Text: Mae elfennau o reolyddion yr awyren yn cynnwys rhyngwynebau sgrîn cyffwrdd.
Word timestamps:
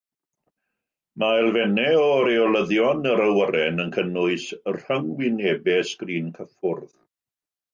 Mae 1.23 1.41
elfennau 1.41 1.99
o 2.05 2.15
reolyddion 2.27 3.05
yr 3.11 3.21
awyren 3.25 3.83
yn 3.85 3.93
cynnwys 3.99 4.47
rhyngwynebau 4.79 5.89
sgrîn 5.91 6.33
cyffwrdd. 6.41 6.91